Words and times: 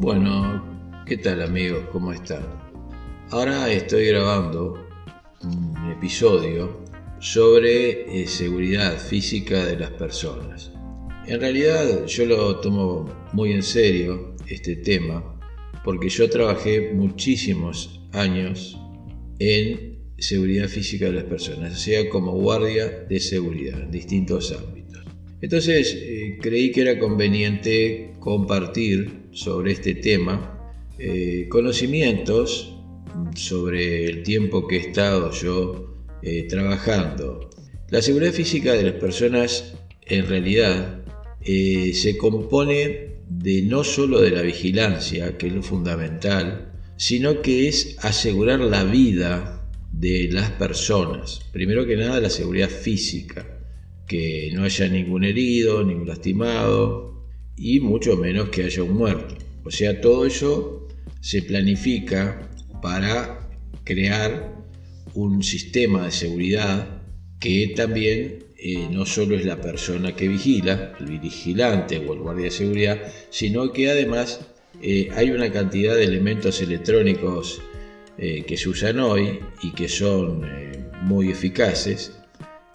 Bueno, 0.00 1.02
¿qué 1.06 1.16
tal 1.16 1.42
amigos? 1.42 1.82
¿Cómo 1.90 2.12
están? 2.12 2.46
Ahora 3.30 3.72
estoy 3.72 4.06
grabando 4.06 4.86
un 5.42 5.90
episodio 5.90 6.84
sobre 7.18 8.22
eh, 8.22 8.28
seguridad 8.28 8.96
física 8.96 9.66
de 9.66 9.76
las 9.76 9.90
personas. 9.90 10.70
En 11.26 11.40
realidad 11.40 12.06
yo 12.06 12.26
lo 12.26 12.60
tomo 12.60 13.06
muy 13.32 13.50
en 13.50 13.64
serio 13.64 14.36
este 14.46 14.76
tema 14.76 15.36
porque 15.82 16.08
yo 16.08 16.30
trabajé 16.30 16.92
muchísimos 16.94 18.00
años 18.12 18.78
en 19.40 19.98
seguridad 20.16 20.68
física 20.68 21.06
de 21.06 21.12
las 21.14 21.24
personas, 21.24 21.72
o 21.72 21.76
sea, 21.76 22.08
como 22.08 22.34
guardia 22.34 23.04
de 23.08 23.18
seguridad 23.18 23.80
en 23.82 23.90
distintos 23.90 24.52
ámbitos. 24.52 25.04
Entonces 25.40 25.92
eh, 26.00 26.38
creí 26.40 26.70
que 26.70 26.82
era 26.82 27.00
conveniente 27.00 28.12
compartir 28.20 29.17
sobre 29.32 29.72
este 29.72 29.94
tema 29.94 30.58
eh, 30.98 31.46
conocimientos 31.48 32.74
sobre 33.36 34.06
el 34.06 34.24
tiempo 34.24 34.66
que 34.66 34.76
he 34.76 34.80
estado 34.80 35.30
yo 35.30 35.94
eh, 36.22 36.46
trabajando. 36.48 37.50
La 37.88 38.02
seguridad 38.02 38.32
física 38.32 38.72
de 38.72 38.82
las 38.82 38.94
personas 38.94 39.74
en 40.06 40.26
realidad 40.26 41.04
eh, 41.40 41.92
se 41.94 42.16
compone 42.16 43.18
de 43.28 43.62
no 43.62 43.84
solo 43.84 44.20
de 44.20 44.30
la 44.30 44.42
vigilancia, 44.42 45.38
que 45.38 45.46
es 45.46 45.52
lo 45.52 45.62
fundamental, 45.62 46.72
sino 46.96 47.42
que 47.42 47.68
es 47.68 47.96
asegurar 48.00 48.58
la 48.58 48.82
vida 48.82 49.70
de 49.92 50.28
las 50.32 50.50
personas. 50.50 51.40
Primero 51.52 51.86
que 51.86 51.96
nada 51.96 52.20
la 52.20 52.30
seguridad 52.30 52.70
física, 52.70 53.46
que 54.06 54.50
no 54.52 54.64
haya 54.64 54.88
ningún 54.88 55.24
herido, 55.24 55.84
ningún 55.84 56.08
lastimado, 56.08 57.17
y 57.58 57.80
mucho 57.80 58.16
menos 58.16 58.48
que 58.50 58.64
haya 58.64 58.82
un 58.82 58.96
muerto. 58.96 59.36
O 59.64 59.70
sea, 59.70 60.00
todo 60.00 60.24
eso 60.24 60.88
se 61.20 61.42
planifica 61.42 62.48
para 62.80 63.50
crear 63.84 64.56
un 65.14 65.42
sistema 65.42 66.04
de 66.06 66.12
seguridad 66.12 67.02
que 67.40 67.72
también 67.76 68.44
eh, 68.56 68.88
no 68.90 69.06
solo 69.06 69.36
es 69.36 69.44
la 69.44 69.60
persona 69.60 70.14
que 70.14 70.28
vigila, 70.28 70.94
el 71.00 71.18
vigilante 71.18 71.98
o 71.98 72.12
el 72.12 72.20
guardia 72.20 72.44
de 72.44 72.50
seguridad, 72.50 73.12
sino 73.30 73.72
que 73.72 73.90
además 73.90 74.40
eh, 74.82 75.08
hay 75.14 75.30
una 75.30 75.50
cantidad 75.50 75.94
de 75.94 76.04
elementos 76.04 76.60
electrónicos 76.60 77.60
eh, 78.18 78.44
que 78.46 78.56
se 78.56 78.68
usan 78.68 78.98
hoy 78.98 79.38
y 79.62 79.72
que 79.72 79.88
son 79.88 80.44
muy 81.02 81.30
eficaces, 81.30 82.12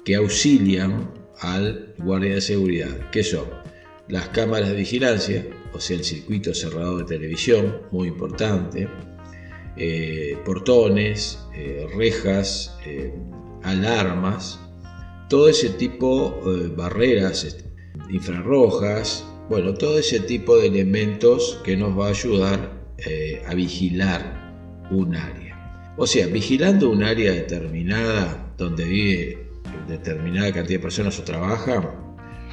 que 0.05 0.15
auxilian 0.15 1.11
al 1.39 1.93
guardia 1.97 2.35
de 2.35 2.41
seguridad, 2.41 3.09
que 3.11 3.23
son 3.23 3.45
las 4.07 4.29
cámaras 4.29 4.69
de 4.69 4.75
vigilancia, 4.75 5.45
o 5.73 5.79
sea, 5.79 5.97
el 5.97 6.03
circuito 6.03 6.53
cerrado 6.53 6.97
de 6.99 7.05
televisión, 7.05 7.81
muy 7.91 8.07
importante, 8.07 8.87
eh, 9.75 10.37
portones, 10.45 11.39
eh, 11.55 11.87
rejas, 11.95 12.77
eh, 12.85 13.13
alarmas, 13.63 14.59
todo 15.29 15.49
ese 15.49 15.69
tipo 15.69 16.41
de 16.45 16.67
barreras 16.67 17.57
infrarrojas, 18.09 19.25
bueno, 19.49 19.73
todo 19.73 19.97
ese 19.97 20.19
tipo 20.19 20.57
de 20.57 20.67
elementos 20.67 21.59
que 21.63 21.75
nos 21.75 21.97
va 21.97 22.07
a 22.07 22.09
ayudar 22.09 22.83
a 23.45 23.53
vigilar 23.53 24.87
un 24.91 25.15
área. 25.15 25.93
O 25.97 26.07
sea, 26.07 26.27
vigilando 26.27 26.89
un 26.89 27.03
área 27.03 27.33
determinada 27.33 28.53
donde 28.57 28.85
vive 28.85 29.47
determinada 29.87 30.53
cantidad 30.53 30.79
de 30.79 30.83
personas 30.83 31.19
o 31.19 31.23
trabajan, 31.23 32.02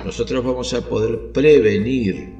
nosotros 0.05 0.45
vamos 0.45 0.73
a 0.75 0.89
poder 0.89 1.33
prevenir, 1.33 2.35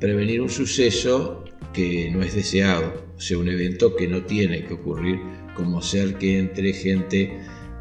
prevenir 0.00 0.40
un 0.40 0.50
suceso 0.50 1.44
que 1.72 2.10
no 2.10 2.22
es 2.22 2.34
deseado, 2.34 2.92
o 3.16 3.20
sea, 3.20 3.38
un 3.38 3.48
evento 3.48 3.96
que 3.96 4.06
no 4.06 4.24
tiene 4.24 4.64
que 4.64 4.74
ocurrir, 4.74 5.20
como 5.54 5.80
ser 5.80 6.16
que 6.18 6.38
entre 6.38 6.72
gente 6.72 7.38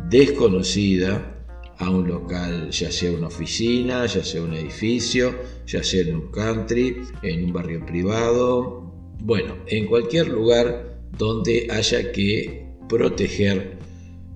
desconocida 0.09 1.43
a 1.77 1.89
un 1.89 2.07
local, 2.07 2.69
ya 2.71 2.91
sea 2.91 3.11
una 3.11 3.27
oficina, 3.27 4.05
ya 4.05 4.23
sea 4.23 4.41
un 4.41 4.53
edificio, 4.53 5.35
ya 5.67 5.83
sea 5.83 6.01
en 6.01 6.15
un 6.15 6.31
country, 6.31 6.97
en 7.21 7.43
un 7.43 7.53
barrio 7.53 7.85
privado, 7.85 8.93
bueno, 9.19 9.57
en 9.67 9.87
cualquier 9.87 10.29
lugar 10.29 10.99
donde 11.17 11.67
haya 11.69 12.11
que 12.11 12.67
proteger 12.87 13.77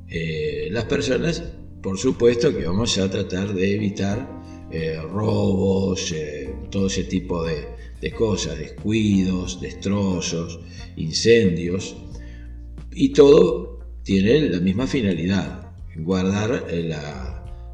eh, 0.09 0.67
las 0.71 0.85
personas, 0.85 1.43
por 1.81 1.97
supuesto 1.97 2.55
que 2.55 2.65
vamos 2.65 2.97
a 2.97 3.09
tratar 3.09 3.53
de 3.53 3.75
evitar 3.75 4.38
eh, 4.71 4.99
robos, 5.01 6.11
eh, 6.11 6.53
todo 6.69 6.87
ese 6.87 7.03
tipo 7.05 7.43
de, 7.43 7.79
cosas, 8.11 8.57
descuidos, 8.57 9.59
destrozos, 9.59 10.59
incendios, 10.95 11.95
y 12.91 13.09
todo 13.09 13.79
tiene 14.03 14.49
la 14.49 14.59
misma 14.59 14.87
finalidad, 14.87 15.71
guardar 15.97 16.65
eh, 16.69 16.93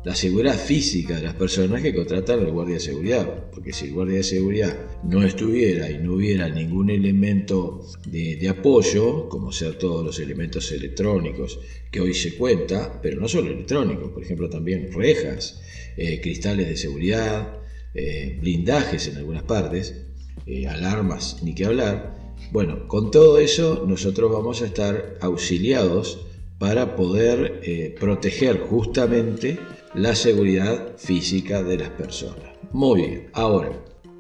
la, 0.06 0.16
seguridad 0.16 0.58
física 0.58 1.16
de 1.16 1.24
las 1.24 1.34
personas 1.34 1.82
que 1.82 1.94
contratan 1.94 2.40
al 2.40 2.52
guardia 2.52 2.76
de 2.76 2.80
seguridad, 2.80 3.50
porque 3.52 3.74
si 3.74 3.86
el 3.86 3.94
guardia 3.94 4.18
de 4.18 4.24
seguridad 4.24 4.78
no 5.04 5.24
estuviera 5.24 5.90
y 5.90 5.98
no 5.98 6.14
hubiera 6.14 6.48
ningún 6.48 6.90
elemento 6.90 7.86
de, 8.06 8.48
apoyo, 8.48 9.28
como 9.28 9.52
ser 9.52 9.78
todos 9.78 10.06
los 10.06 10.20
elementos 10.20 10.72
electrónicos 10.72 11.60
que 11.92 12.02
hoy 12.02 12.14
se 12.14 12.36
cuenta, 12.36 13.00
pero 13.02 13.20
no 13.20 13.28
solo 13.28 13.52
electrónicos, 13.52 14.12
por 14.12 14.24
ejemplo 14.24 14.50
también 14.50 14.92
rejas, 14.94 15.62
eh, 15.98 16.22
cristales 16.22 16.68
de 16.68 16.78
seguridad, 16.78 17.62
eh, 17.94 18.38
blindajes 18.40 19.08
en 19.08 19.18
algunas 19.18 19.44
partes, 19.44 20.06
eh, 20.46 20.68
alarmas, 20.68 21.42
ni 21.44 21.56
que 21.56 21.66
hablar. 21.66 22.36
Bueno, 22.52 22.88
con 22.88 23.12
todo 23.12 23.40
eso 23.40 23.86
nosotros 23.88 24.32
vamos 24.32 24.62
a 24.62 24.68
estar 24.68 25.18
auxiliados 25.22 26.28
para 26.60 26.96
poder 26.96 27.96
proteger 28.00 28.60
justamente 28.60 29.58
la 29.96 30.16
seguridad 30.16 30.98
física 30.98 31.64
de 31.64 31.78
las 31.78 31.90
personas. 31.90 32.52
Muy 32.72 33.02
bien, 33.02 33.30
ahora, 33.34 33.72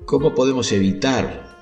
¿cómo 0.05 0.33
podemos 0.33 0.71
evitar 0.71 1.55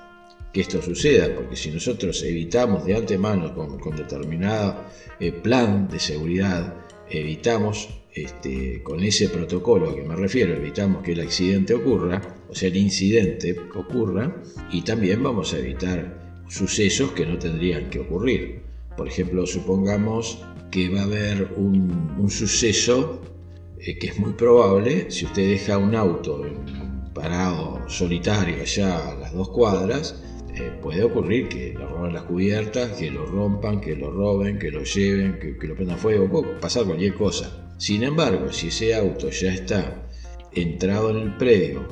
que 0.52 0.60
esto 0.60 0.80
suceda? 0.80 1.34
Porque 1.34 1.56
si 1.56 1.70
nosotros 1.70 2.22
evitamos 2.22 2.84
de 2.84 2.94
antemano 2.94 3.54
con, 3.54 3.78
con 3.78 3.96
determinado 3.96 4.76
plan 5.42 5.88
de 5.88 5.98
seguridad, 5.98 6.74
evitamos 7.10 7.88
este, 8.14 8.82
con 8.82 9.02
ese 9.02 9.28
protocolo 9.28 9.90
a 9.90 9.94
que 9.94 10.02
me 10.02 10.14
refiero, 10.14 10.54
evitamos 10.54 11.02
que 11.02 11.12
el 11.12 11.20
accidente 11.20 11.74
ocurra, 11.74 12.22
o 12.48 12.54
sea, 12.54 12.68
el 12.68 12.76
incidente 12.76 13.56
ocurra, 13.74 14.42
y 14.70 14.82
también 14.82 15.22
vamos 15.22 15.52
a 15.52 15.58
evitar 15.58 16.44
sucesos 16.48 17.12
que 17.12 17.26
no 17.26 17.38
tendrían 17.38 17.90
que 17.90 18.00
ocurrir. 18.00 18.62
Por 18.96 19.08
ejemplo, 19.08 19.46
supongamos 19.46 20.38
que 20.70 20.88
va 20.88 21.00
a 21.00 21.04
haber 21.04 21.52
un, 21.56 22.30
suceso 22.30 23.20
eh, 23.86 23.98
que 23.98 24.06
es 24.06 24.18
muy 24.18 24.32
probable, 24.32 25.10
si 25.10 25.26
usted 25.26 25.46
deja 25.46 25.76
un 25.76 25.94
auto 25.94 26.42
parado 27.12 27.82
solitario 27.86 28.62
allá 28.62 29.10
a 29.10 29.14
las 29.16 29.34
dos 29.34 29.50
cuadras, 29.50 30.22
eh, 30.54 30.72
puede 30.80 31.02
ocurrir 31.04 31.48
que 31.48 31.74
le 31.74 31.84
roban 31.86 32.14
las 32.14 32.22
cubiertas, 32.22 32.92
que 32.92 33.10
lo 33.10 33.26
rompan, 33.26 33.82
que 33.82 33.94
lo 33.94 34.10
roben, 34.10 34.58
que 34.58 34.70
lo 34.70 34.84
lleven, 34.84 35.38
que, 35.38 35.66
lo 35.66 35.74
prendan 35.74 35.98
fuego, 35.98 36.30
puede 36.30 36.54
pasar 36.60 36.84
cualquier 36.84 37.14
cosa. 37.14 37.74
Sin 37.76 38.02
embargo, 38.04 38.50
si 38.52 38.68
ese 38.68 38.94
auto 38.94 39.28
ya 39.28 39.52
está 39.52 40.08
entrado 40.52 41.10
en 41.10 41.16
el 41.18 41.36
predio, 41.36 41.86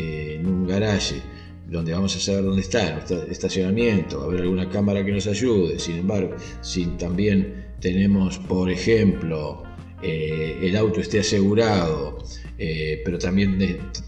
en 0.00 0.46
un 0.46 0.66
garaje, 0.66 1.22
donde 1.68 1.92
vamos 1.92 2.16
a 2.16 2.20
saber 2.20 2.44
dónde 2.44 2.62
está, 2.62 3.04
en 3.08 3.30
estacionamiento, 3.30 4.22
a 4.22 4.24
haber 4.24 4.40
alguna 4.40 4.68
cámara 4.68 5.04
que 5.04 5.12
nos 5.12 5.28
ayude. 5.28 5.78
Sin 5.78 5.98
embargo, 5.98 6.34
si 6.62 6.86
también 6.96 7.66
tenemos, 7.80 8.38
por 8.38 8.70
ejemplo, 8.70 9.62
eh, 10.08 10.58
el 10.62 10.76
auto 10.76 11.00
esté 11.00 11.18
asegurado, 11.18 12.18
eh, 12.58 13.02
pero 13.04 13.18
también 13.18 13.58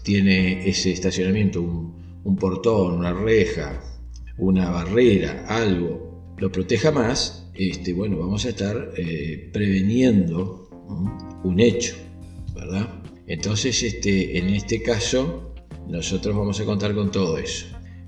tiene 0.01 0.67
ese 0.67 0.91
estacionamiento 0.91 1.61
un, 1.61 2.37
portón, 2.37 2.99
una 2.99 3.11
reja, 3.11 3.83
una 4.37 4.69
barrera, 4.69 5.45
algo, 5.47 6.33
lo 6.37 6.49
proteja 6.51 6.91
más, 6.91 7.49
este, 7.53 7.91
bueno, 7.91 8.17
vamos 8.17 8.45
a 8.45 8.49
estar 8.49 8.93
eh, 8.95 9.49
preveniendo 9.51 10.69
un 11.43 11.59
hecho, 11.59 11.95
¿verdad? 12.55 13.03
Entonces, 13.27 13.83
este, 13.83 14.37
en 14.37 14.49
este 14.51 14.81
caso, 14.81 15.53
nosotros 15.89 16.33
vamos 16.33 16.61
a 16.61 16.65
contar 16.65 16.95
con 16.95 17.11
todo 17.11 17.37
eso. 17.37 17.65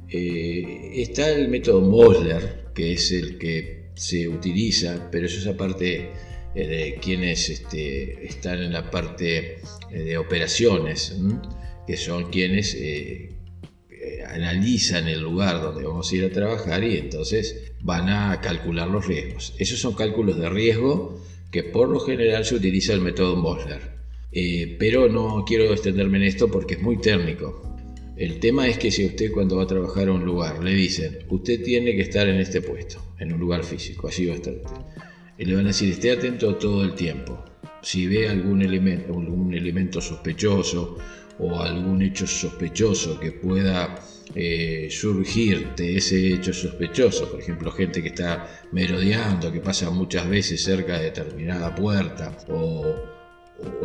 Está 0.07 1.29
el 1.29 1.49
método 1.49 1.81
Mosler, 1.81 2.67
que 2.73 2.93
es 2.93 3.11
el 3.11 3.37
que 3.37 3.91
se 3.95 4.27
utiliza, 4.29 5.09
pero 5.11 5.25
eso 5.25 5.39
es 5.39 5.47
aparte 5.47 6.09
eh, 6.55 6.97
quienes 7.01 7.49
este, 7.49 8.25
están 8.25 8.61
en 8.61 8.73
la 8.73 8.89
parte 8.89 9.59
eh, 9.91 9.99
de 9.99 10.17
operaciones, 10.17 11.15
que 11.87 11.97
son 11.97 12.29
quienes 12.29 12.77
analizan 14.27 15.07
el 15.07 15.21
lugar 15.21 15.61
donde 15.61 15.83
vamos 15.83 16.11
a 16.11 16.15
ir 16.15 16.25
a 16.25 16.31
trabajar 16.31 16.83
y 16.83 16.97
entonces 16.97 17.73
van 17.81 18.09
a 18.09 18.39
calcular 18.41 18.87
los 18.87 19.05
riesgos. 19.07 19.53
Esos 19.57 19.79
son 19.79 19.93
cálculos 19.93 20.37
de 20.37 20.49
riesgo 20.49 21.21
que 21.51 21.63
por 21.63 21.89
lo 21.89 21.99
general 21.99 22.45
se 22.45 22.55
utiliza 22.55 22.93
el 22.93 23.01
método 23.01 23.35
Mosler. 23.35 24.01
Eh, 24.31 24.77
pero 24.79 25.09
no 25.09 25.43
quiero 25.45 25.71
extenderme 25.71 26.17
en 26.17 26.23
esto 26.23 26.49
porque 26.49 26.75
es 26.75 26.81
muy 26.81 26.99
técnico. 26.99 27.61
El 28.15 28.39
tema 28.39 28.67
es 28.67 28.77
que 28.77 28.91
si 28.91 29.05
usted 29.05 29.31
cuando 29.31 29.57
va 29.57 29.63
a 29.63 29.67
trabajar 29.67 30.07
a 30.07 30.13
un 30.13 30.23
lugar 30.23 30.63
le 30.63 30.73
dicen, 30.73 31.19
usted 31.29 31.61
tiene 31.63 31.95
que 31.95 32.03
estar 32.03 32.27
en 32.27 32.39
este 32.39 32.61
puesto, 32.61 33.03
en 33.19 33.33
un 33.33 33.39
lugar 33.39 33.63
físico, 33.63 34.07
allí 34.07 34.25
va 34.27 34.33
a 34.33 34.35
estar 34.35 34.53
usted. 34.53 35.10
Y 35.41 35.45
le 35.45 35.55
van 35.55 35.65
a 35.65 35.69
decir, 35.69 35.89
esté 35.89 36.11
atento 36.11 36.55
todo 36.57 36.83
el 36.83 36.93
tiempo. 36.93 37.43
Si 37.81 38.05
ve 38.05 38.29
algún 38.29 38.61
elemento, 38.61 39.17
algún 39.17 39.55
elemento 39.55 39.99
sospechoso 39.99 40.97
o 41.39 41.59
algún 41.59 42.03
hecho 42.03 42.27
sospechoso 42.27 43.19
que 43.19 43.31
pueda 43.31 43.95
eh, 44.35 44.87
surgir 44.91 45.69
de 45.75 45.97
ese 45.97 46.27
hecho 46.27 46.53
sospechoso, 46.53 47.27
por 47.31 47.39
ejemplo, 47.39 47.71
gente 47.71 48.03
que 48.03 48.09
está 48.09 48.67
merodeando, 48.71 49.51
que 49.51 49.61
pasa 49.61 49.89
muchas 49.89 50.29
veces 50.29 50.63
cerca 50.63 50.99
de 50.99 51.05
determinada 51.05 51.73
puerta 51.73 52.37
o, 52.47 52.93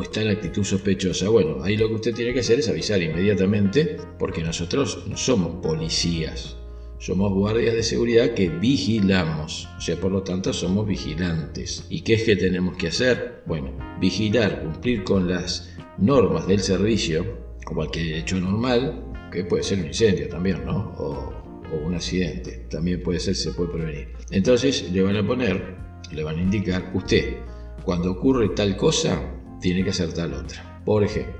está 0.03 0.20
en 0.20 0.29
actitud 0.29 0.62
sospechosa, 0.62 1.31
bueno, 1.31 1.64
ahí 1.64 1.79
lo 1.79 1.88
que 1.88 1.94
usted 1.94 2.14
tiene 2.14 2.35
que 2.35 2.41
hacer 2.41 2.58
es 2.58 2.69
avisar 2.69 3.00
inmediatamente, 3.00 3.97
porque 4.19 4.43
nosotros 4.43 5.05
no 5.08 5.17
somos 5.17 5.62
policías, 5.62 6.58
somos 6.98 7.32
guardias 7.32 7.75
de 7.75 7.82
seguridad 7.82 8.34
que 8.34 8.48
vigilamos, 8.48 9.69
o 9.76 9.81
sea, 9.81 9.96
por 9.96 10.12
lo 10.12 10.22
tanto 10.22 10.52
somos 10.52 10.87
vigilantes. 10.87 11.84
¿Y 11.90 12.00
qué 12.02 12.14
es 12.14 12.22
que 12.25 12.37
tenemos 12.37 12.76
que 12.76 12.88
hacer? 12.88 13.43
Bueno, 13.46 13.70
vigilar, 14.00 14.62
cumplir 14.62 15.04
con 15.04 15.28
las 15.28 15.75
normas 15.98 16.46
del 16.46 16.60
servicio, 16.60 17.25
como 17.64 17.81
cualquier 17.81 18.16
hecho 18.19 18.40
normal, 18.40 19.02
que 19.31 19.44
puede 19.44 19.62
ser 19.62 19.81
un 19.81 19.87
incendio 19.87 20.28
también, 20.28 20.64
¿no? 20.64 20.94
O, 20.98 21.32
o 21.72 21.87
un 21.87 21.94
accidente, 21.94 22.66
también 22.70 23.02
puede 23.02 23.20
ser, 23.20 23.34
se 23.34 23.52
puede 23.52 23.72
prevenir. 23.72 24.08
Entonces 24.31 24.90
le 24.90 25.02
van 25.02 25.16
a 25.16 25.26
poner, 25.26 25.76
le 26.12 26.22
van 26.22 26.38
a 26.38 26.43
indicar, 26.43 26.90
usted, 26.94 27.38
cuando 27.84 28.12
ocurre 28.12 28.48
tal 28.50 28.76
cosa, 28.76 29.20
tiene 29.60 29.84
que 29.84 29.90
hacer 29.90 30.12
tal 30.12 30.32
otra. 30.32 30.82
Por 30.84 31.04
ejemplo, 31.04 31.34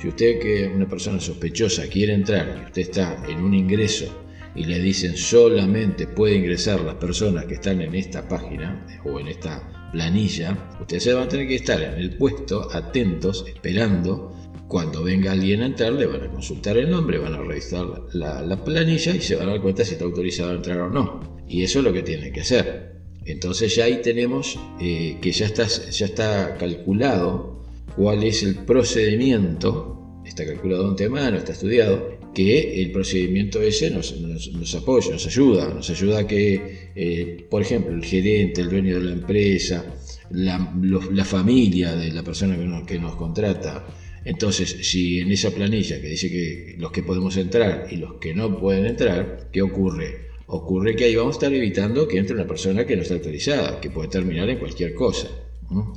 si 0.00 0.08
usted 0.08 0.40
que 0.40 0.64
es 0.64 0.74
una 0.74 0.88
persona 0.88 1.20
sospechosa 1.20 1.86
quiere 1.88 2.14
entrar 2.14 2.58
y 2.60 2.66
usted 2.66 2.82
está 2.82 3.24
en 3.28 3.42
un 3.42 3.54
ingreso 3.54 4.25
y 4.56 4.64
le 4.64 4.78
dicen 4.80 5.16
solamente 5.16 6.06
puede 6.06 6.36
ingresar 6.36 6.80
las 6.80 6.96
personas 6.96 7.44
que 7.44 7.54
están 7.54 7.80
en 7.80 7.94
esta 7.94 8.26
página 8.26 8.86
o 9.04 9.20
en 9.20 9.28
esta 9.28 9.90
planilla, 9.92 10.56
usted 10.80 10.98
se 10.98 11.12
va 11.14 11.22
a 11.22 11.28
tener 11.28 11.46
que 11.46 11.56
estar 11.56 11.80
en 11.80 11.94
el 11.94 12.16
puesto 12.16 12.68
atentos, 12.72 13.44
esperando. 13.46 14.32
Cuando 14.68 15.04
venga 15.04 15.30
alguien 15.30 15.62
a 15.62 15.66
entrar, 15.66 15.92
le 15.92 16.06
van 16.06 16.24
a 16.24 16.28
consultar 16.28 16.76
el 16.76 16.90
nombre, 16.90 17.18
van 17.18 17.34
a 17.34 17.38
revisar 17.38 17.86
la, 18.14 18.42
la 18.42 18.64
planilla 18.64 19.14
y 19.14 19.20
se 19.20 19.36
van 19.36 19.48
a 19.48 19.52
dar 19.52 19.62
cuenta 19.62 19.84
si 19.84 19.92
está 19.92 20.04
autorizado 20.04 20.50
a 20.50 20.54
entrar 20.54 20.80
o 20.80 20.90
no. 20.90 21.20
Y 21.48 21.62
eso 21.62 21.78
es 21.78 21.84
lo 21.84 21.92
que 21.92 22.02
tiene 22.02 22.32
que 22.32 22.40
hacer. 22.40 22.96
Entonces 23.26 23.74
ya 23.74 23.84
ahí 23.84 24.00
tenemos 24.02 24.58
eh, 24.80 25.18
que 25.20 25.32
ya 25.32 25.46
está, 25.46 25.66
ya 25.66 26.06
está 26.06 26.56
calculado 26.56 27.62
cuál 27.96 28.22
es 28.22 28.42
el 28.42 28.54
procedimiento, 28.64 30.20
está 30.24 30.44
calculado 30.44 30.84
de 30.84 30.88
antemano, 30.90 31.36
está 31.36 31.52
estudiado, 31.52 32.15
que 32.36 32.82
el 32.82 32.92
procedimiento 32.92 33.62
ese 33.62 33.88
nos, 33.90 34.14
nos, 34.20 34.74
apoya, 34.74 35.12
nos 35.12 35.26
ayuda, 35.26 35.72
nos 35.72 35.88
ayuda 35.88 36.18
a 36.18 36.26
que, 36.26 36.90
eh, 36.94 37.46
por 37.48 37.62
ejemplo, 37.62 37.94
el 37.94 38.04
gerente, 38.04 38.60
el 38.60 38.68
dueño 38.68 38.96
de 38.98 39.04
la 39.04 39.12
empresa, 39.12 39.86
la, 40.32 40.74
la 41.12 41.24
familia 41.24 41.96
de 41.96 42.12
la 42.12 42.22
persona 42.22 42.58
que 42.58 42.64
nos, 42.66 42.86
que 42.86 42.98
nos 42.98 43.16
contrata, 43.16 43.86
entonces, 44.26 44.76
si 44.82 45.20
en 45.20 45.32
esa 45.32 45.50
planilla 45.50 45.98
que 45.98 46.08
dice 46.08 46.28
que 46.28 46.74
los 46.76 46.92
que 46.92 47.02
podemos 47.02 47.34
entrar 47.38 47.86
y 47.90 47.96
los 47.96 48.16
que 48.20 48.34
no 48.34 48.60
pueden 48.60 48.84
entrar, 48.84 49.48
¿qué 49.50 49.62
ocurre? 49.62 50.26
Ocurre 50.48 50.94
que 50.94 51.04
ahí 51.04 51.16
vamos 51.16 51.36
a 51.36 51.38
estar 51.38 51.54
evitando 51.54 52.06
que 52.06 52.18
entre 52.18 52.34
una 52.34 52.46
persona 52.46 52.84
que 52.84 52.96
no 52.96 53.02
está 53.02 53.14
autorizada, 53.14 53.80
que 53.80 53.88
puede 53.88 54.10
terminar 54.10 54.50
en 54.50 54.58
cualquier 54.58 54.92
cosa, 54.92 55.28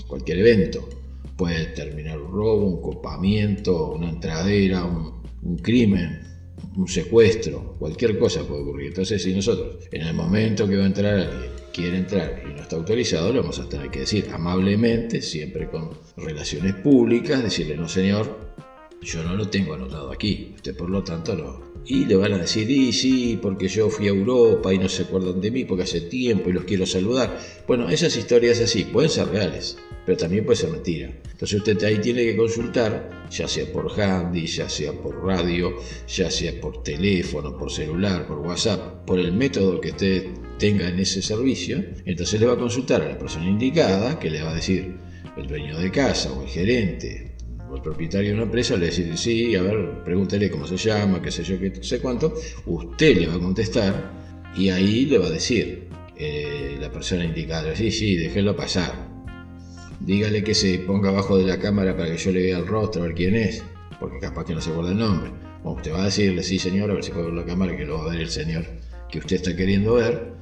cualquier 0.08 0.40
evento. 0.40 0.88
Puede 1.36 1.66
terminar 1.76 2.18
un 2.18 2.32
robo, 2.32 2.66
un 2.66 2.82
copamiento, 2.82 3.92
una 3.92 4.10
entradera, 4.10 4.86
un, 4.86 5.22
un 5.42 5.58
crimen, 5.58 6.29
un 6.76 6.88
secuestro, 6.88 7.76
cualquier 7.78 8.18
cosa 8.18 8.44
puede 8.44 8.62
ocurrir. 8.62 8.88
Entonces, 8.88 9.22
si 9.22 9.34
nosotros, 9.34 9.86
en 9.92 10.02
el 10.04 10.14
momento 10.14 10.68
que 10.68 10.78
va 10.78 10.84
a 10.84 10.88
entrar 10.88 11.20
alguien, 11.20 11.52
quiere 11.74 11.98
entrar 11.98 12.44
y 12.46 12.54
no 12.54 12.62
está 12.62 12.76
autorizado, 12.76 13.32
le 13.32 13.40
vamos 13.40 13.60
a 13.60 13.70
tener 13.70 13.90
que 13.90 14.02
decir 14.02 14.30
amablemente, 14.34 15.22
siempre 15.22 15.70
con 15.70 15.92
relaciones 16.18 16.76
públicas, 16.76 17.42
decirle, 17.42 17.78
no 17.78 17.88
señor, 17.88 18.50
yo 19.02 19.24
no 19.24 19.36
lo 19.36 19.50
tengo 19.50 19.74
anotado 19.74 20.12
aquí, 20.12 20.54
usted 20.56 20.76
por 20.76 20.90
lo 20.90 21.04
tanto 21.04 21.36
no. 21.36 21.69
Y 21.86 22.06
le 22.06 22.16
van 22.16 22.34
a 22.34 22.38
decir, 22.38 22.70
y 22.70 22.94
sí, 22.94 23.40
porque 23.42 23.68
yo 23.68 23.90
fui 23.90 24.08
a 24.08 24.12
Europa 24.12 24.74
y 24.74 24.78
no 24.78 24.88
se 24.88 25.04
acuerdan 25.04 25.42
de 25.42 25.50
mí 25.50 25.66
porque 25.66 25.84
hace 25.84 26.02
tiempo 26.02 26.50
y 26.50 26.54
los 26.54 26.66
quiero 26.66 26.86
saludar. 26.86 27.40
Bueno, 27.68 27.90
esas 27.90 28.16
historias 28.16 28.60
así 28.60 28.84
pueden 28.84 29.10
ser 29.10 29.28
reales, 29.30 29.78
pero 30.06 30.18
también 30.18 30.46
puede 30.46 30.58
ser 30.58 30.70
mentira. 30.70 31.12
Entonces 31.32 31.58
usted 31.60 31.84
ahí 31.84 31.98
tiene 32.00 32.24
que 32.24 32.38
consultar, 32.38 33.28
ya 33.32 33.48
sea 33.48 33.66
por 33.72 34.00
handy, 34.00 34.46
ya 34.46 34.70
sea 34.70 34.94
por 34.94 35.26
radio, 35.26 35.78
ya 36.08 36.30
sea 36.30 36.60
por 36.62 36.84
teléfono, 36.84 37.58
por 37.58 37.72
celular, 37.72 38.28
por 38.28 38.40
WhatsApp, 38.40 39.06
por 39.06 39.20
el 39.20 39.32
método 39.32 39.82
que 39.82 39.90
usted 39.90 40.28
tenga 40.60 40.90
en 40.90 41.00
ese 41.00 41.22
servicio. 41.22 41.84
Entonces 42.06 42.40
le 42.40 42.46
va 42.46 42.54
a 42.54 42.60
consultar 42.60 43.02
a 43.02 43.10
la 43.10 43.18
persona 43.18 43.48
indicada, 43.48 44.20
que 44.20 44.30
le 44.30 44.44
va 44.44 44.52
a 44.52 44.56
decir 44.56 44.96
el 45.38 45.48
dueño 45.48 45.80
de 45.80 45.90
casa 45.90 46.32
o 46.34 46.44
el 46.44 46.50
gerente 46.50 47.29
o 47.70 47.76
el 47.76 47.82
propietario 47.82 48.30
de 48.30 48.36
una 48.36 48.44
empresa, 48.44 48.76
le 48.76 48.88
decir, 48.88 49.18
sí, 49.18 49.56
a 49.56 49.62
ver, 49.62 50.04
pregúntele 50.04 50.50
cómo 50.50 50.66
se 50.66 50.78
llama, 50.78 51.22
qué 51.22 51.32
sé 51.32 51.44
yo, 51.44 51.60
qué 51.60 51.84
sé 51.84 52.00
cuánto. 52.00 52.34
Usted 52.66 53.18
le 53.18 53.28
va 53.28 53.36
a 53.36 53.40
contestar 53.40 54.12
y 54.56 54.70
ahí 54.70 55.06
le 55.06 55.18
va 55.18 55.28
a 55.28 55.32
decir 55.32 55.88
eh, 56.16 56.78
la 56.80 56.92
persona 56.92 57.24
indicada, 57.24 57.76
sí, 57.76 57.92
sí, 57.92 58.16
déjelo 58.16 58.56
pasar 58.56 59.10
dígale 60.00 60.44
que 60.44 60.56
se 60.56 60.80
ponga 60.80 61.10
abajo 61.10 61.38
de 61.38 61.46
la 61.46 61.60
cámara 61.60 61.96
para 61.96 62.12
que 62.12 62.18
yo 62.18 62.32
le 62.32 62.42
vea 62.42 62.58
el 62.58 62.68
rostro, 62.68 63.04
a 63.04 63.08
ver 63.08 63.16
quién 63.16 63.36
es, 63.36 63.64
porque 64.00 64.20
capaz 64.20 64.46
que 64.46 64.54
no 64.54 64.62
se 64.62 64.72
acuerda 64.72 64.92
el 64.92 64.98
nombre. 64.98 65.32
Bueno, 65.64 65.78
usted 65.78 65.94
va 65.94 66.04
a 66.04 66.06
decirle, 66.06 66.42
sí 66.44 66.58
señor, 66.58 66.90
a 66.90 66.94
ver 66.94 67.04
si 67.04 67.12
puede 67.12 67.26
ver 67.26 67.36
la 67.36 67.46
cámara, 67.46 67.76
que 67.76 67.86
lo 67.86 67.98
va 68.00 68.06
a 68.06 68.10
ver 68.10 68.22
el 68.22 68.30
señor 68.30 68.66
que 69.12 69.20
usted 69.20 69.38
está 69.38 69.56
queriendo 69.56 69.96
ver, 69.96 70.34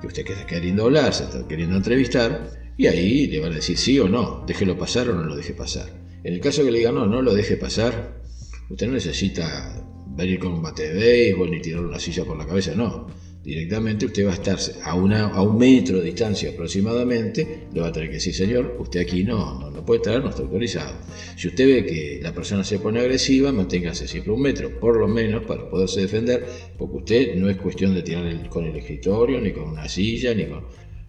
que 0.00 0.08
usted 0.08 0.28
está 0.28 0.46
queriendo 0.46 0.84
hablar, 0.84 1.14
se 1.14 1.24
está 1.24 1.46
queriendo 1.46 1.76
entrevistar, 1.76 2.50
y 2.76 2.86
ahí 2.86 3.26
le 3.28 3.40
van 3.40 3.52
a 3.52 3.56
decir 3.56 3.78
sí 3.78 3.98
o 3.98 4.08
no, 4.08 4.44
déjelo 4.46 4.76
pasar 4.76 5.08
o 5.08 5.14
no 5.14 5.22
lo 5.22 5.36
deje 5.36 5.54
pasar. 5.54 5.88
En 6.24 6.34
el 6.34 6.40
caso 6.40 6.64
que 6.64 6.70
le 6.70 6.78
diga 6.78 6.92
no, 6.92 7.06
no 7.06 7.22
lo 7.22 7.34
deje 7.34 7.56
pasar, 7.56 8.20
usted 8.68 8.86
no 8.86 8.94
necesita 8.94 9.84
venir 10.08 10.38
con 10.38 10.52
un 10.52 10.62
bate 10.62 10.92
de 10.92 10.94
béisbol 10.94 11.50
ni 11.50 11.60
tirar 11.60 11.84
una 11.84 12.00
silla 12.00 12.24
por 12.24 12.36
la 12.36 12.46
cabeza, 12.46 12.74
no 12.74 13.06
directamente 13.46 14.06
usted 14.06 14.26
va 14.26 14.32
a 14.32 14.34
estar 14.34 14.58
a, 14.82 14.94
una, 14.96 15.28
a 15.28 15.40
un 15.40 15.56
metro 15.56 15.98
de 15.98 16.06
distancia 16.06 16.50
aproximadamente, 16.50 17.68
le 17.72 17.80
va 17.80 17.86
a 17.86 17.92
tener 17.92 18.08
que 18.08 18.14
decir, 18.16 18.34
señor, 18.34 18.74
usted 18.80 18.98
aquí 18.98 19.22
no, 19.22 19.70
no, 19.70 19.86
puede 19.86 20.00
estar, 20.00 20.20
no 20.20 20.30
está 20.30 20.42
autorizado. 20.42 20.92
Si 21.36 21.46
usted 21.46 21.64
ve 21.64 21.86
que 21.86 22.18
la 22.20 22.34
persona 22.34 22.64
se 22.64 22.80
pone 22.80 22.98
agresiva, 22.98 23.52
manténgase 23.52 24.08
siempre 24.08 24.32
un 24.32 24.42
metro, 24.42 24.80
por 24.80 24.96
lo 24.96 25.06
menos 25.06 25.44
para 25.44 25.70
poderse 25.70 26.00
defender, 26.00 26.44
porque 26.76 26.96
usted 26.96 27.36
no 27.36 27.48
es 27.48 27.56
cuestión 27.56 27.94
de 27.94 28.02
tirar 28.02 28.48
con 28.48 28.64
el 28.64 28.74
escritorio, 28.74 29.40
ni 29.40 29.52
con 29.52 29.68
una 29.68 29.88
silla, 29.88 30.34
ni 30.34 30.46
con 30.46 30.64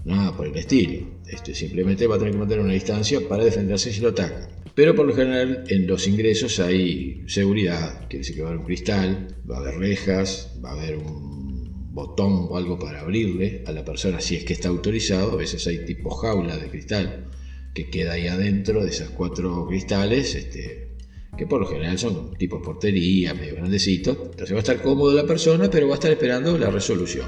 nada 0.06 0.38
por 0.38 0.46
el 0.46 0.56
estilo. 0.56 1.08
Este, 1.26 1.56
simplemente 1.56 2.06
va 2.06 2.18
a 2.18 2.20
tener 2.20 2.34
que 2.34 2.40
mantener 2.40 2.64
una 2.64 2.74
distancia 2.74 3.20
para 3.28 3.44
defenderse 3.44 3.92
si 3.92 4.00
lo 4.00 4.10
ataca. 4.10 4.48
Pero 4.78 4.94
por 4.94 5.08
lo 5.08 5.16
general 5.16 5.64
en 5.70 5.88
los 5.88 6.08
ingresos 6.08 6.60
hay 6.60 7.24
seguridad, 7.26 8.02
quiere 8.08 8.20
decir 8.20 8.36
que 8.36 8.44
va 8.44 8.50
a 8.50 8.52
haber 8.52 8.60
un 8.60 8.68
cristal, 8.68 9.28
va 9.50 9.58
a 9.58 9.60
haber 9.62 9.80
rejas, 9.80 10.54
va 10.64 10.70
a 10.70 10.74
haber 10.74 10.98
un 10.98 11.96
botón 11.96 12.46
o 12.48 12.58
algo 12.58 12.78
para 12.78 13.00
abrirle 13.00 13.64
a 13.66 13.72
la 13.72 13.84
persona 13.84 14.22
si 14.22 14.36
es 14.36 14.44
que 14.44 14.54
está 14.54 14.70
autorizado. 14.70 15.32
A 15.32 15.36
veces 15.36 15.66
hay 15.66 15.84
tipo 15.84 16.12
jaula 16.12 16.58
de 16.58 16.70
cristal 16.70 17.26
que 17.74 17.90
queda 17.90 18.12
ahí 18.12 18.28
adentro 18.28 18.84
de 18.84 18.92
esas 18.92 19.10
cuatro 19.10 19.66
cristales, 19.66 20.36
este, 20.36 20.92
que 21.36 21.48
por 21.48 21.60
lo 21.60 21.66
general 21.66 21.98
son 21.98 22.36
tipo 22.36 22.62
portería, 22.62 23.34
medio 23.34 23.56
grandecitos. 23.56 24.16
Entonces 24.26 24.52
va 24.52 24.58
a 24.58 24.60
estar 24.60 24.84
cómodo 24.84 25.12
la 25.12 25.26
persona, 25.26 25.72
pero 25.72 25.88
va 25.88 25.96
a 25.96 25.98
estar 25.98 26.12
esperando 26.12 26.56
la 26.56 26.70
resolución. 26.70 27.28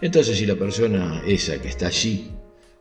Entonces 0.00 0.36
si 0.36 0.44
la 0.44 0.56
persona 0.56 1.22
esa 1.24 1.62
que 1.62 1.68
está 1.68 1.86
allí, 1.86 2.32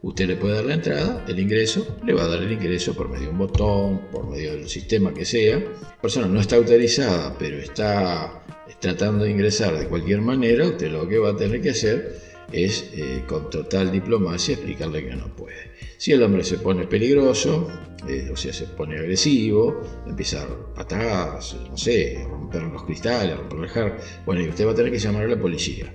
usted 0.04 0.28
le 0.28 0.36
puede 0.36 0.56
dar 0.56 0.66
la 0.66 0.74
entrada, 0.76 1.26
el 1.28 1.40
ingreso, 1.40 1.98
le 2.06 2.14
va 2.14 2.26
a 2.26 2.28
dar 2.28 2.44
el 2.44 2.52
ingreso 2.52 2.94
por 2.94 3.10
medio 3.10 3.28
de 3.28 3.32
un 3.32 3.38
botón, 3.38 4.02
por 4.12 4.30
medio 4.30 4.52
del 4.52 4.70
sistema 4.70 5.14
que 5.14 5.26
sea. 5.26 5.58
La 5.58 6.02
persona 6.02 6.28
no 6.28 6.40
está 6.42 6.58
autorizada, 6.58 7.36
pero 7.40 7.58
está 7.58 8.44
tratando 8.80 9.24
de 9.24 9.32
ingresar 9.32 9.78
de 9.80 9.88
cualquier 9.88 10.22
manera, 10.22 10.68
usted 10.68 10.92
lo 10.92 11.08
que 11.08 11.18
va 11.18 11.30
a 11.30 11.38
tener 11.38 11.62
que 11.62 11.70
hacer 11.70 12.20
es 12.52 12.92
eh, 12.94 13.24
con 13.26 13.50
total 13.50 13.92
diplomacia 13.92 14.56
explicarle 14.56 15.06
que 15.06 15.16
no 15.16 15.34
puede. 15.34 15.72
Si 15.98 16.12
el 16.12 16.22
hombre 16.22 16.44
se 16.44 16.58
pone 16.58 16.86
peligroso, 16.86 17.70
eh, 18.08 18.30
o 18.32 18.36
sea, 18.36 18.52
se 18.52 18.66
pone 18.66 19.00
agresivo, 19.00 19.82
empieza 20.06 20.44
a 20.44 20.74
patadas, 20.76 21.56
no 21.70 21.78
sé, 21.78 22.28
romper 22.30 22.64
los 22.64 22.84
cristales, 22.84 23.38
romper 23.38 23.60
el 23.60 23.70
jar, 23.70 23.98
bueno, 24.26 24.42
y 24.42 24.50
usted 24.50 24.68
va 24.68 24.72
a 24.72 24.76
tener 24.76 24.92
que 24.92 25.00
llamar 25.00 25.24
a 25.24 25.28
la 25.28 25.40
policía. 25.40 25.94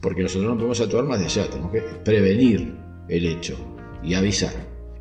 Porque 0.00 0.22
nosotros 0.22 0.50
no 0.50 0.56
podemos 0.56 0.80
actuar 0.80 1.04
más 1.04 1.20
de 1.20 1.26
allá, 1.26 1.48
tenemos 1.48 1.70
que 1.70 1.80
prevenir 1.80 2.85
el 3.08 3.26
hecho. 3.26 3.56
Y 4.02 4.14
avisar. 4.14 4.52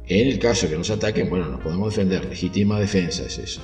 En 0.07 0.27
el 0.27 0.39
caso 0.39 0.69
que 0.69 0.77
nos 0.77 0.89
ataquen, 0.89 1.29
bueno, 1.29 1.47
nos 1.47 1.61
podemos 1.61 1.95
defender, 1.95 2.25
legítima 2.25 2.79
defensa 2.79 3.23
es 3.25 3.39
eso, 3.39 3.61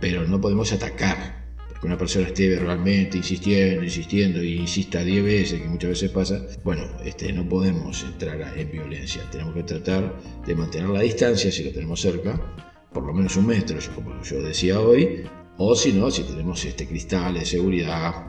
pero 0.00 0.26
no 0.26 0.40
podemos 0.40 0.72
atacar. 0.72 1.40
Que 1.80 1.86
una 1.86 1.98
persona 1.98 2.28
esté 2.28 2.48
verbalmente 2.48 3.16
insistiendo, 3.16 3.82
insistiendo 3.82 4.42
y 4.42 4.54
insista 4.56 5.02
10 5.02 5.24
veces, 5.24 5.62
que 5.62 5.68
muchas 5.68 5.90
veces 5.90 6.10
pasa, 6.10 6.40
bueno, 6.62 6.84
este, 7.04 7.32
no 7.32 7.48
podemos 7.48 8.04
entrar 8.04 8.56
en 8.56 8.70
violencia. 8.70 9.22
Tenemos 9.32 9.54
que 9.54 9.64
tratar 9.64 10.14
de 10.46 10.54
mantener 10.54 10.90
la 10.90 11.00
distancia 11.00 11.50
si 11.50 11.64
lo 11.64 11.72
tenemos 11.72 12.00
cerca, 12.00 12.40
por 12.92 13.04
lo 13.04 13.12
menos 13.12 13.36
un 13.36 13.46
metro, 13.46 13.78
como 13.94 14.22
yo 14.22 14.42
decía 14.42 14.78
hoy, 14.78 15.24
O 15.56 15.74
si 15.74 15.92
no, 15.92 16.10
si 16.10 16.22
tenemos 16.22 16.64
este 16.64 16.86
cristal 16.86 17.34
de 17.34 17.44
seguridad, 17.44 18.26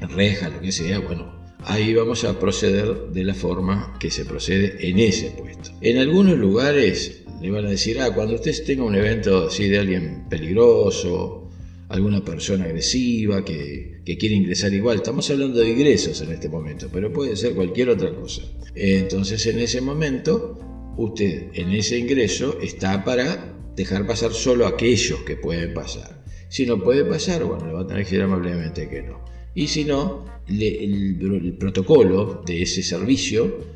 reja, 0.00 0.48
lo 0.48 0.60
que 0.60 0.72
sea, 0.72 0.98
bueno, 0.98 1.43
ahí 1.66 1.94
vamos 1.94 2.24
a 2.24 2.38
proceder 2.38 3.08
de 3.12 3.24
la 3.24 3.34
forma 3.34 3.96
que 3.98 4.10
se 4.10 4.24
procede 4.24 4.88
en 4.88 4.98
ese 4.98 5.30
puesto. 5.30 5.70
En 5.80 5.98
algunos 5.98 6.38
lugares 6.38 7.22
le 7.40 7.50
van 7.50 7.66
a 7.66 7.70
decir, 7.70 8.00
ah, 8.00 8.14
cuando 8.14 8.34
usted 8.34 8.52
tenga 8.64 8.84
un 8.84 8.94
evento 8.94 9.48
así 9.48 9.68
de 9.68 9.78
alguien 9.78 10.24
peligroso, 10.28 11.50
alguna 11.88 12.24
persona 12.24 12.64
agresiva 12.64 13.44
que, 13.44 14.00
quiere 14.04 14.34
ingresar 14.34 14.72
igual, 14.72 14.96
estamos 14.96 15.30
hablando 15.30 15.60
de 15.60 15.70
ingresos 15.70 16.20
en 16.20 16.32
este 16.32 16.48
momento, 16.48 16.88
pero 16.92 17.12
puede 17.12 17.36
ser 17.36 17.54
cualquier 17.54 17.90
otra 17.90 18.14
cosa. 18.14 18.42
Entonces 18.74 19.46
en 19.46 19.58
ese 19.58 19.80
momento, 19.80 20.58
usted 20.96 21.48
en 21.54 21.72
ese 21.72 21.98
ingreso 21.98 22.58
está 22.60 23.04
para 23.04 23.54
dejar 23.76 24.06
pasar 24.06 24.32
solo 24.32 24.66
aquellos 24.66 25.20
que 25.20 25.36
pueden 25.36 25.74
pasar. 25.74 26.22
Si 26.48 26.66
no 26.66 26.82
puede 26.82 27.04
pasar, 27.04 27.44
bueno, 27.44 27.66
le 27.66 27.72
va 27.72 27.80
a 27.80 27.86
tener 27.86 28.04
que 28.04 28.10
decir 28.10 28.22
amablemente 28.22 28.88
que 28.88 29.02
no. 29.02 29.24
Y 29.54 29.68
si 29.68 29.84
no, 29.84 30.24
el, 30.48 31.56
protocolo 31.58 32.42
de 32.44 32.62
ese 32.62 32.82
servicio 32.82 33.74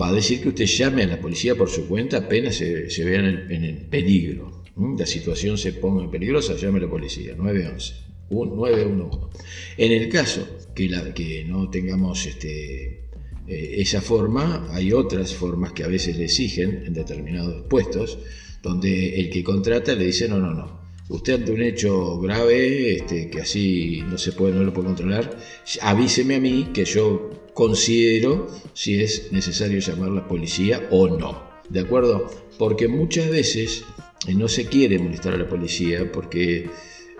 va 0.00 0.08
a 0.08 0.12
decir 0.12 0.40
que 0.40 0.48
usted 0.48 0.66
llame 0.66 1.02
a 1.02 1.06
la 1.06 1.20
policía 1.20 1.54
por 1.54 1.68
su 1.68 1.86
cuenta 1.86 2.18
apenas 2.18 2.56
se, 2.56 3.04
vea 3.04 3.20
en 3.20 3.64
el, 3.64 3.76
peligro. 3.86 4.62
La 4.98 5.06
situación 5.06 5.56
se 5.56 5.72
ponga 5.72 6.08
peligrosa, 6.10 6.54
llame 6.54 6.78
a 6.78 6.82
la 6.82 6.90
policía, 6.90 7.34
911. 7.36 8.06
911. 8.30 9.38
En 9.78 9.92
el 9.92 10.08
caso 10.08 10.46
que, 10.74 10.88
que 11.14 11.44
no 11.44 11.70
tengamos 11.70 12.26
este, 12.26 13.06
eh, 13.46 13.74
esa 13.78 14.00
forma, 14.00 14.68
hay 14.72 14.92
otras 14.92 15.34
formas 15.34 15.72
que 15.72 15.84
a 15.84 15.88
veces 15.88 16.16
le 16.16 16.24
exigen 16.24 16.82
en 16.86 16.92
determinados 16.92 17.66
puestos, 17.68 18.18
donde 18.62 19.20
el 19.20 19.30
que 19.30 19.44
contrata 19.44 19.94
le 19.94 20.06
dice, 20.06 20.28
no, 20.28 20.38
no, 20.38 20.52
no, 20.52 20.85
usted 21.08 21.34
ante 21.34 21.52
un 21.52 21.62
hecho 21.62 22.18
grave, 22.18 22.96
este, 22.96 23.30
que 23.30 23.40
así 23.40 24.02
no 24.08 24.18
se 24.18 24.32
puede, 24.32 24.54
no 24.54 24.64
lo 24.64 24.72
puede 24.72 24.88
controlar, 24.88 25.36
avíseme 25.80 26.36
a 26.36 26.40
mí 26.40 26.70
que 26.72 26.84
yo 26.84 27.30
considero 27.54 28.48
si 28.74 29.00
es 29.00 29.32
necesario 29.32 29.78
llamar 29.78 30.10
a 30.10 30.14
la 30.14 30.28
policía 30.28 30.88
o 30.90 31.08
no. 31.08 31.46
¿De 31.68 31.80
acuerdo? 31.80 32.30
Porque 32.58 32.88
muchas 32.88 33.28
veces 33.28 33.84
eh, 34.26 34.34
no 34.34 34.48
se 34.48 34.66
quiere 34.66 34.98
molestar 34.98 35.34
a 35.34 35.38
la 35.38 35.48
policía 35.48 36.10
porque 36.12 36.68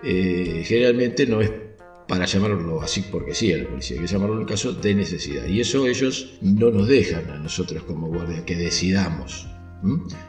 eh, 0.04 0.62
generalmente 0.64 1.26
no 1.26 1.40
es 1.40 1.50
para 2.06 2.26
llamarlo 2.26 2.80
así 2.80 3.04
porque 3.10 3.34
sí 3.34 3.52
a 3.52 3.58
la 3.58 3.68
policía, 3.68 3.96
hay 3.96 4.06
que 4.06 4.12
llamarlo 4.12 4.40
en 4.40 4.46
caso 4.46 4.72
de 4.72 4.94
necesidad. 4.94 5.46
Y 5.46 5.60
eso 5.60 5.86
ellos 5.86 6.38
no 6.40 6.70
nos 6.70 6.86
dejan 6.86 7.28
a 7.30 7.38
nosotros 7.38 7.82
como 7.82 8.08
guardias 8.08 8.42
que 8.42 8.56
decidamos. 8.56 9.48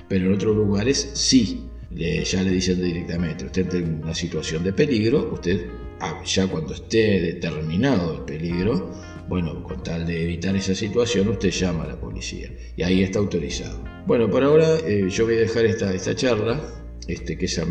Pero 0.09 0.25
en 0.25 0.33
otros 0.33 0.55
lugares 0.55 1.09
sí 1.13 1.69
ya 1.97 2.43
le 2.43 2.51
dicen 2.51 2.81
directamente, 2.81 3.45
usted 3.45 3.63
está 3.63 3.77
en 3.77 4.03
una 4.03 4.13
situación 4.13 4.63
de 4.63 4.73
peligro, 4.73 5.31
usted 5.33 5.65
ah, 5.99 6.21
ya 6.25 6.47
cuando 6.47 6.73
esté 6.73 7.19
determinado 7.19 8.13
el 8.13 8.21
peligro, 8.21 8.91
bueno, 9.27 9.63
con 9.63 9.83
tal 9.83 10.05
de 10.05 10.23
evitar 10.23 10.55
esa 10.55 10.75
situación, 10.75 11.27
usted 11.27 11.49
llama 11.49 11.83
a 11.83 11.87
la 11.87 11.99
policía 11.99 12.49
y 12.75 12.83
ahí 12.83 13.03
está 13.03 13.19
autorizado. 13.19 13.83
Bueno, 14.05 14.29
por 14.29 14.43
ahora 14.43 14.77
eh, 14.85 15.07
yo 15.09 15.25
voy 15.25 15.35
a 15.35 15.39
dejar 15.39 15.65
esta, 15.65 15.93
esta 15.93 16.15
charla, 16.15 16.61
este, 17.07 17.37
que 17.37 17.45
es 17.45 17.59
a, 17.59 17.65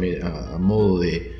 modo 0.59 1.00
de, 1.00 1.33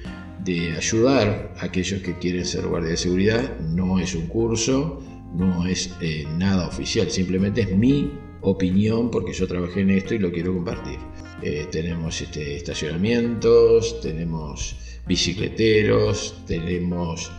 ayudar 0.77 1.55
a 1.59 1.65
aquellos 1.65 2.01
que 2.03 2.17
quieren 2.19 2.45
ser 2.45 2.67
guardia 2.67 2.91
de 2.91 2.97
seguridad, 2.97 3.59
no 3.61 3.99
es 3.99 4.15
un 4.15 4.29
curso, 4.29 5.03
no 5.35 5.67
es 5.67 5.93
eh, 6.01 6.25
nada 6.39 6.69
oficial, 6.69 7.11
simplemente 7.11 7.63
es 7.63 7.77
mi 7.77 8.13
opinión 8.43 9.11
porque 9.11 9.33
yo 9.33 9.49
trabajé 9.49 9.81
en 9.81 9.91
esto 9.91 10.15
y 10.15 10.19
lo 10.19 10.31
quiero 10.31 10.55
compartir. 10.55 10.99
Eh, 11.43 11.67
tenemos 11.71 12.21
este, 12.21 12.57
estacionamientos, 12.57 14.01
tenemos 14.01 14.77
bicicleteros, 15.07 16.43
tenemos 16.47 17.31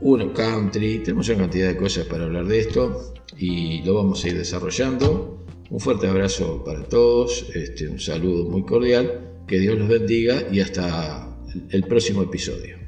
uno 0.00 0.32
country, 0.32 0.98
tenemos 0.98 1.28
una 1.28 1.38
cantidad 1.38 1.68
de 1.68 1.76
cosas 1.76 2.06
para 2.06 2.24
hablar 2.24 2.46
de 2.46 2.58
esto 2.58 3.14
y 3.38 3.82
lo 3.82 3.94
vamos 3.94 4.24
a 4.24 4.28
ir 4.28 4.36
desarrollando. 4.36 5.44
Un 5.70 5.80
fuerte 5.80 6.06
abrazo 6.06 6.62
para 6.64 6.84
todos, 6.84 7.46
este, 7.54 7.88
un 7.88 7.98
saludo 7.98 8.48
muy 8.48 8.64
cordial, 8.64 9.42
que 9.46 9.58
Dios 9.58 9.78
los 9.78 9.88
bendiga 9.88 10.44
y 10.52 10.60
hasta 10.60 11.36
el 11.70 11.84
próximo 11.84 12.22
episodio. 12.22 12.85